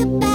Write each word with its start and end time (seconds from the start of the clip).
goodbye. 0.00 0.29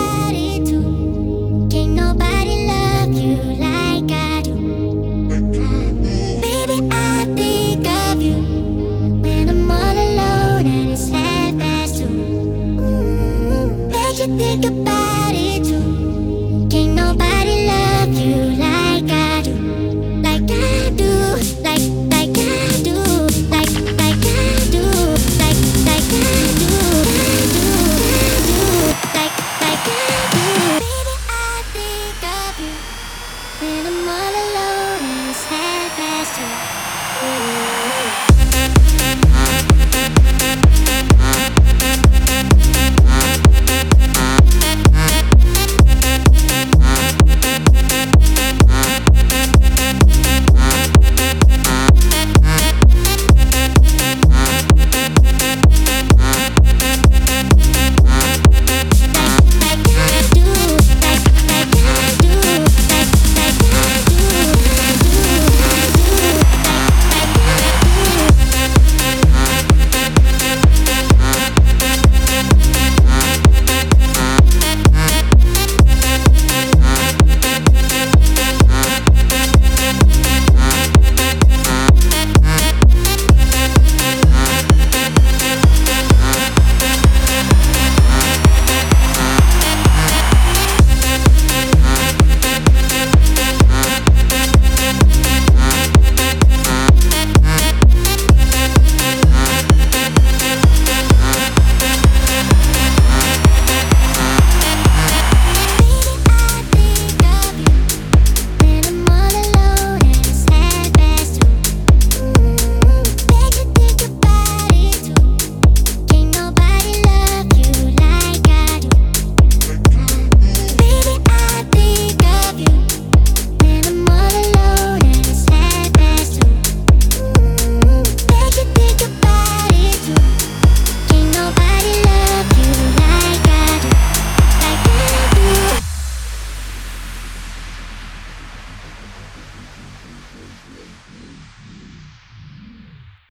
When 33.61 33.87
I'm 33.87 34.07
all 34.09 34.35
alone 34.35 34.99
in 34.99 35.27
this 35.27 35.45
headmaster. 35.45 36.43